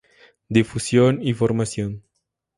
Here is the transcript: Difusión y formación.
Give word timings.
Difusión 0.49 1.21
y 1.21 1.35
formación. 1.35 2.01